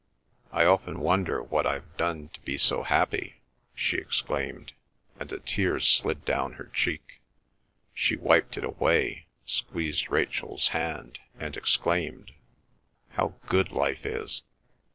[0.51, 3.35] I often wonder what I've done to be so happy!"
[3.75, 4.71] she exclaimed,
[5.19, 7.21] and a tear slid down her cheek.
[7.93, 12.31] She wiped it away, squeezed Rachel's hand, and exclaimed:
[13.11, 14.41] "How good life is!"